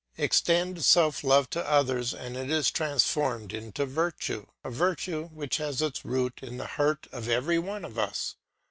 [0.17, 5.79] Extend self love to others and it is transformed into virtue, a virtue which has
[5.79, 8.35] its root in the heart of every one of us.